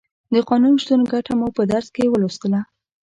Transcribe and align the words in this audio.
د 0.33 0.35
قانون 0.49 0.73
شتون 0.83 1.01
ګټه 1.11 1.33
مو 1.39 1.47
په 1.57 1.63
درس 1.71 1.87
کې 1.95 2.11
ولوستله. 2.11 2.61